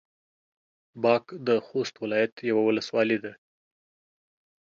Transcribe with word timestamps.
باک 1.03 1.25
د 1.47 1.49
خوست 1.65 1.95
ولايت 2.03 2.33
يوه 2.49 2.61
ولسوالي 2.65 3.17
ده. 3.23 3.33